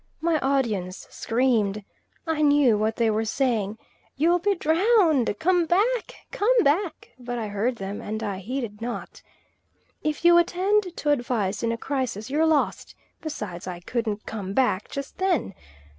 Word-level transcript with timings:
My 0.19 0.39
audience 0.39 1.05
screamed. 1.11 1.83
I 2.25 2.41
knew 2.41 2.75
what 2.75 2.95
they 2.95 3.11
were 3.11 3.23
saying, 3.23 3.77
"You'll 4.15 4.39
be 4.39 4.55
drowned! 4.55 5.35
Come 5.37 5.67
back! 5.67 6.15
Come 6.31 6.57
back!" 6.63 7.11
but 7.19 7.37
I 7.37 7.49
heard 7.49 7.75
them 7.75 8.01
and 8.01 8.23
I 8.23 8.39
heeded 8.39 8.81
not. 8.81 9.21
If 10.01 10.25
you 10.25 10.39
attend 10.39 10.97
to 10.97 11.11
advice 11.11 11.61
in 11.61 11.71
a 11.71 11.77
crisis 11.77 12.31
you're 12.31 12.47
lost; 12.47 12.95
besides, 13.21 13.67
I 13.67 13.79
couldn't 13.79 14.25
"Come 14.25 14.53
back" 14.53 14.89
just 14.89 15.19
then. 15.19 15.53